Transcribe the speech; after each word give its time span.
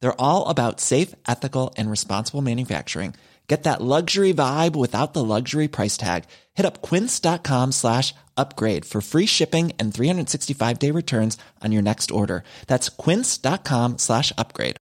They're 0.00 0.20
all 0.20 0.48
about 0.48 0.80
safe, 0.80 1.14
ethical, 1.26 1.74
and 1.76 1.90
responsible 1.90 2.42
manufacturing. 2.42 3.14
Get 3.48 3.62
that 3.62 3.80
luxury 3.80 4.34
vibe 4.34 4.76
without 4.76 5.14
the 5.14 5.24
luxury 5.24 5.68
price 5.68 5.96
tag. 5.96 6.24
Hit 6.54 6.66
up 6.66 6.82
quince.com 6.82 7.72
slash 7.72 8.14
upgrade 8.36 8.84
for 8.84 9.00
free 9.00 9.24
shipping 9.26 9.72
and 9.78 9.92
365 9.92 10.78
day 10.78 10.90
returns 10.90 11.38
on 11.64 11.72
your 11.72 11.82
next 11.82 12.10
order. 12.10 12.42
That's 12.66 12.90
quince.com 12.90 13.96
slash 13.96 14.32
upgrade. 14.36 14.76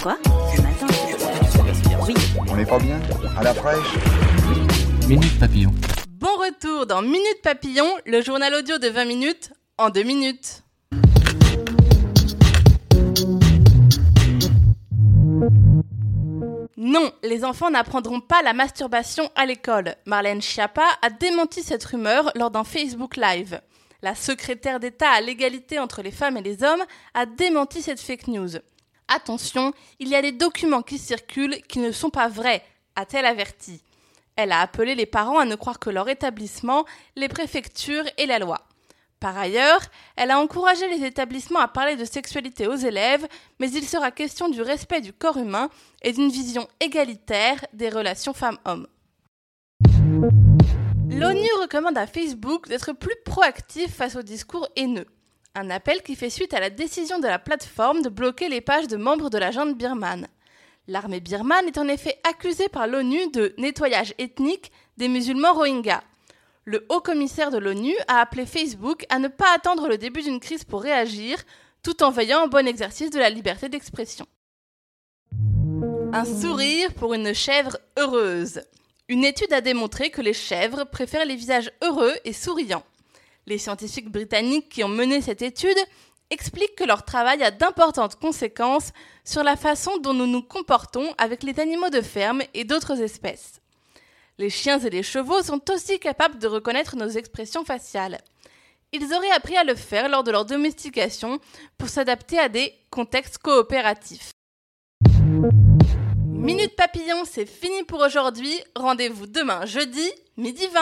Quoi? 0.00 0.16
Ce 0.54 0.62
matin 0.62 0.86
Oui. 2.06 2.14
On 2.48 2.56
n'est 2.56 2.64
pas 2.66 2.78
bien? 2.78 3.00
À 3.36 3.42
la 3.42 3.52
fraîche? 3.52 3.98
Minute 5.08 5.38
Papillon. 5.40 5.74
Bon 6.10 6.36
retour 6.38 6.86
dans 6.86 7.02
Minute 7.02 7.42
Papillon, 7.42 7.98
le 8.06 8.22
journal 8.22 8.54
audio 8.54 8.78
de 8.78 8.88
20 8.88 9.04
minutes 9.06 9.52
en 9.76 9.90
2 9.90 10.04
minutes. 10.04 10.62
Non, 16.78 17.10
les 17.22 17.42
enfants 17.42 17.70
n'apprendront 17.70 18.20
pas 18.20 18.42
la 18.42 18.52
masturbation 18.52 19.30
à 19.34 19.46
l'école. 19.46 19.96
Marlène 20.04 20.42
Schiappa 20.42 20.86
a 21.00 21.08
démenti 21.08 21.62
cette 21.62 21.84
rumeur 21.84 22.30
lors 22.34 22.50
d'un 22.50 22.64
Facebook 22.64 23.16
Live. 23.16 23.62
La 24.02 24.14
secrétaire 24.14 24.78
d'État 24.78 25.08
à 25.10 25.22
l'égalité 25.22 25.78
entre 25.78 26.02
les 26.02 26.10
femmes 26.10 26.36
et 26.36 26.42
les 26.42 26.62
hommes 26.62 26.84
a 27.14 27.24
démenti 27.24 27.80
cette 27.80 28.00
fake 28.00 28.28
news. 28.28 28.50
Attention, 29.08 29.72
il 30.00 30.08
y 30.08 30.14
a 30.16 30.20
des 30.20 30.32
documents 30.32 30.82
qui 30.82 30.98
circulent 30.98 31.62
qui 31.62 31.78
ne 31.78 31.92
sont 31.92 32.10
pas 32.10 32.28
vrais, 32.28 32.62
a-t-elle 32.94 33.24
averti. 33.24 33.80
Elle 34.36 34.52
a 34.52 34.60
appelé 34.60 34.94
les 34.94 35.06
parents 35.06 35.38
à 35.38 35.46
ne 35.46 35.54
croire 35.54 35.78
que 35.78 35.88
leur 35.88 36.10
établissement, 36.10 36.84
les 37.14 37.28
préfectures 37.28 38.04
et 38.18 38.26
la 38.26 38.38
loi. 38.38 38.65
Par 39.20 39.38
ailleurs, 39.38 39.80
elle 40.16 40.30
a 40.30 40.38
encouragé 40.38 40.88
les 40.88 41.04
établissements 41.06 41.60
à 41.60 41.68
parler 41.68 41.96
de 41.96 42.04
sexualité 42.04 42.66
aux 42.66 42.76
élèves, 42.76 43.26
mais 43.58 43.70
il 43.70 43.88
sera 43.88 44.10
question 44.10 44.48
du 44.48 44.60
respect 44.60 45.00
du 45.00 45.12
corps 45.12 45.38
humain 45.38 45.70
et 46.02 46.12
d'une 46.12 46.30
vision 46.30 46.68
égalitaire 46.80 47.64
des 47.72 47.88
relations 47.88 48.34
femmes-hommes. 48.34 48.86
L'ONU 51.08 51.48
recommande 51.62 51.96
à 51.96 52.06
Facebook 52.06 52.68
d'être 52.68 52.92
plus 52.92 53.14
proactif 53.24 53.94
face 53.94 54.16
aux 54.16 54.22
discours 54.22 54.68
haineux. 54.76 55.06
Un 55.54 55.70
appel 55.70 56.02
qui 56.02 56.14
fait 56.14 56.28
suite 56.28 56.52
à 56.52 56.60
la 56.60 56.68
décision 56.68 57.18
de 57.18 57.26
la 57.26 57.38
plateforme 57.38 58.02
de 58.02 58.10
bloquer 58.10 58.50
les 58.50 58.60
pages 58.60 58.88
de 58.88 58.98
membres 58.98 59.30
de 59.30 59.38
la 59.38 59.50
junte 59.50 59.78
birmane. 59.78 60.26
L'armée 60.88 61.20
birmane 61.20 61.66
est 61.66 61.78
en 61.78 61.88
effet 61.88 62.18
accusée 62.28 62.68
par 62.68 62.86
l'ONU 62.86 63.30
de 63.30 63.54
nettoyage 63.56 64.14
ethnique 64.18 64.70
des 64.98 65.08
musulmans 65.08 65.54
rohingyas. 65.54 66.02
Le 66.68 66.84
haut 66.88 67.00
commissaire 67.00 67.52
de 67.52 67.58
l'ONU 67.58 67.94
a 68.08 68.18
appelé 68.18 68.44
Facebook 68.44 69.06
à 69.08 69.20
ne 69.20 69.28
pas 69.28 69.54
attendre 69.54 69.86
le 69.86 69.98
début 69.98 70.22
d'une 70.22 70.40
crise 70.40 70.64
pour 70.64 70.82
réagir, 70.82 71.38
tout 71.84 72.02
en 72.02 72.10
veillant 72.10 72.44
au 72.44 72.48
bon 72.48 72.66
exercice 72.66 73.10
de 73.10 73.20
la 73.20 73.30
liberté 73.30 73.68
d'expression. 73.68 74.26
Un 76.12 76.24
sourire 76.24 76.92
pour 76.94 77.14
une 77.14 77.32
chèvre 77.32 77.78
heureuse. 77.96 78.62
Une 79.08 79.24
étude 79.24 79.52
a 79.52 79.60
démontré 79.60 80.10
que 80.10 80.20
les 80.20 80.32
chèvres 80.32 80.82
préfèrent 80.82 81.24
les 81.24 81.36
visages 81.36 81.70
heureux 81.84 82.14
et 82.24 82.32
souriants. 82.32 82.84
Les 83.46 83.58
scientifiques 83.58 84.10
britanniques 84.10 84.68
qui 84.68 84.82
ont 84.82 84.88
mené 84.88 85.20
cette 85.20 85.42
étude 85.42 85.78
expliquent 86.30 86.74
que 86.74 86.82
leur 86.82 87.04
travail 87.04 87.44
a 87.44 87.52
d'importantes 87.52 88.16
conséquences 88.16 88.90
sur 89.24 89.44
la 89.44 89.54
façon 89.54 89.98
dont 89.98 90.14
nous 90.14 90.26
nous 90.26 90.42
comportons 90.42 91.14
avec 91.16 91.44
les 91.44 91.60
animaux 91.60 91.90
de 91.90 92.00
ferme 92.00 92.42
et 92.54 92.64
d'autres 92.64 93.00
espèces. 93.00 93.60
Les 94.38 94.50
chiens 94.50 94.78
et 94.80 94.90
les 94.90 95.02
chevaux 95.02 95.42
sont 95.42 95.62
aussi 95.70 95.98
capables 95.98 96.38
de 96.38 96.46
reconnaître 96.46 96.94
nos 96.94 97.08
expressions 97.08 97.64
faciales. 97.64 98.18
Ils 98.92 99.14
auraient 99.14 99.30
appris 99.30 99.56
à 99.56 99.64
le 99.64 99.74
faire 99.74 100.10
lors 100.10 100.24
de 100.24 100.30
leur 100.30 100.44
domestication 100.44 101.40
pour 101.78 101.88
s'adapter 101.88 102.38
à 102.38 102.50
des 102.50 102.74
contextes 102.90 103.38
coopératifs. 103.38 104.32
Minute 106.26 106.76
Papillon, 106.76 107.24
c'est 107.24 107.46
fini 107.46 107.82
pour 107.84 108.00
aujourd'hui. 108.00 108.54
Rendez-vous 108.76 109.26
demain 109.26 109.64
jeudi, 109.64 110.06
midi 110.36 110.66
20. 110.66 110.80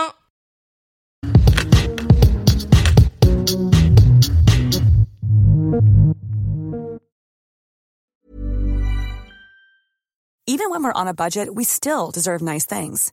Even 10.47 10.71
when 10.71 10.83
we're 10.83 10.93
on 10.95 11.07
a 11.07 11.15
budget, 11.15 11.55
we 11.55 11.65
still 11.65 12.11
deserve 12.13 12.43
nice 12.43 12.67
things. 12.67 13.13